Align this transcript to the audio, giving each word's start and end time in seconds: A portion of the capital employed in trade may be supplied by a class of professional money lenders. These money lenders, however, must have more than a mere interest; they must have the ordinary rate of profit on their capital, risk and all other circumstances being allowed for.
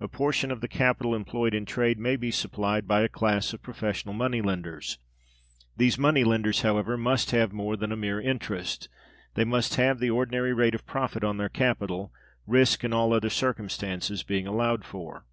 A 0.00 0.08
portion 0.08 0.50
of 0.50 0.62
the 0.62 0.66
capital 0.66 1.14
employed 1.14 1.52
in 1.52 1.66
trade 1.66 1.98
may 1.98 2.16
be 2.16 2.30
supplied 2.30 2.88
by 2.88 3.02
a 3.02 3.06
class 3.10 3.52
of 3.52 3.60
professional 3.62 4.14
money 4.14 4.40
lenders. 4.40 4.96
These 5.76 5.98
money 5.98 6.24
lenders, 6.24 6.62
however, 6.62 6.96
must 6.96 7.32
have 7.32 7.52
more 7.52 7.76
than 7.76 7.92
a 7.92 7.94
mere 7.96 8.18
interest; 8.18 8.88
they 9.34 9.44
must 9.44 9.74
have 9.74 9.98
the 9.98 10.08
ordinary 10.08 10.54
rate 10.54 10.74
of 10.74 10.86
profit 10.86 11.22
on 11.22 11.36
their 11.36 11.50
capital, 11.50 12.10
risk 12.46 12.82
and 12.82 12.94
all 12.94 13.12
other 13.12 13.28
circumstances 13.28 14.22
being 14.22 14.46
allowed 14.46 14.86
for. 14.86 15.26